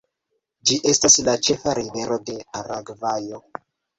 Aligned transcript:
Ĝi 0.69 0.77
estas 0.91 1.17
la 1.27 1.35
ĉefa 1.49 1.75
rivero 1.79 2.19
de 2.31 2.37
Paragvajo. 2.57 3.43